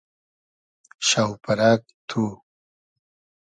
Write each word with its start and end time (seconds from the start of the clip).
شۆپئرئگ 1.07 1.81
تو 2.09 2.21